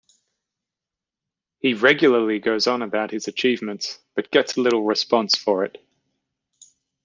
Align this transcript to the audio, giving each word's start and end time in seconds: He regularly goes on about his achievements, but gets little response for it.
He 1.59 1.75
regularly 1.75 2.39
goes 2.39 2.65
on 2.65 2.81
about 2.81 3.11
his 3.11 3.27
achievements, 3.27 3.99
but 4.15 4.31
gets 4.31 4.57
little 4.57 4.81
response 4.83 5.35
for 5.35 5.63
it. 5.63 5.77